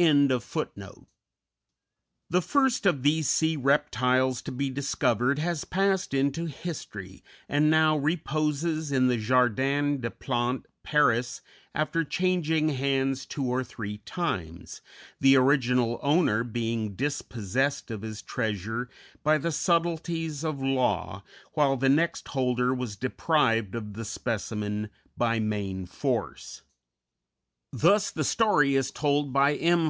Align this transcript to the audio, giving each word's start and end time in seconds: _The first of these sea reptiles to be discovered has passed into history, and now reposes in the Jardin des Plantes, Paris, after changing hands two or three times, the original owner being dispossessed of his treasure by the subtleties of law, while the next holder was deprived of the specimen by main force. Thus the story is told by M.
_The 2.30 2.40
first 2.40 2.86
of 2.86 3.02
these 3.02 3.28
sea 3.28 3.56
reptiles 3.56 4.40
to 4.42 4.52
be 4.52 4.70
discovered 4.70 5.40
has 5.40 5.64
passed 5.64 6.14
into 6.14 6.44
history, 6.46 7.24
and 7.48 7.68
now 7.68 7.96
reposes 7.98 8.92
in 8.92 9.08
the 9.08 9.16
Jardin 9.16 10.00
des 10.00 10.10
Plantes, 10.10 10.68
Paris, 10.84 11.40
after 11.74 12.04
changing 12.04 12.68
hands 12.68 13.26
two 13.26 13.42
or 13.46 13.64
three 13.64 13.98
times, 13.98 14.82
the 15.18 15.34
original 15.34 15.98
owner 16.00 16.44
being 16.44 16.94
dispossessed 16.94 17.90
of 17.90 18.02
his 18.02 18.22
treasure 18.22 18.88
by 19.24 19.36
the 19.36 19.50
subtleties 19.50 20.44
of 20.44 20.62
law, 20.62 21.24
while 21.54 21.76
the 21.76 21.88
next 21.88 22.28
holder 22.28 22.72
was 22.72 22.94
deprived 22.94 23.74
of 23.74 23.94
the 23.94 24.04
specimen 24.04 24.90
by 25.16 25.40
main 25.40 25.86
force. 25.86 26.62
Thus 27.72 28.10
the 28.12 28.24
story 28.24 28.76
is 28.76 28.90
told 28.92 29.30
by 29.32 29.54
M. 29.56 29.86